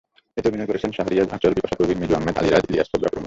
[0.37, 3.19] এতে অভিনয় করেছেন শাহরিয়াজ, আঁচল, বিপাশা কবির, মিজু আহমেদ, আলীরাজ, ইলিয়াস কোবরা প্রমুখ।